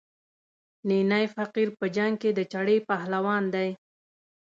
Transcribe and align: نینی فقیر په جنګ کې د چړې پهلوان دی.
نینی 0.87 1.25
فقیر 1.35 1.69
په 1.79 1.85
جنګ 1.95 2.13
کې 2.21 2.31
د 2.33 2.39
چړې 2.53 2.77
پهلوان 2.89 3.43
دی. 3.55 3.69